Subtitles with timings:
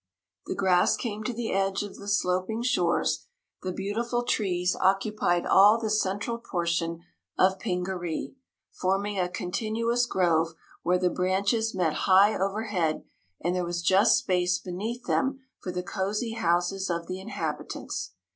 [0.47, 3.27] The grass came to the edge of the sloping shores;
[3.61, 7.03] the beautiful trees occupied all the central portion
[7.37, 8.33] of Pingaree,
[8.71, 13.03] forming a continuous grove where the branches met high overhead
[13.41, 18.13] and there was just space beneath them for the cosy houses of the inhabitants.